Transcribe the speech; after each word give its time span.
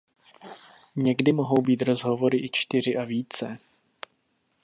Někdy 0.95 1.31
mohou 1.31 1.61
být 1.61 1.81
rozhovory 1.81 2.37
i 2.37 2.49
čtyři 2.51 2.97
a 2.97 3.03
více. 3.03 3.59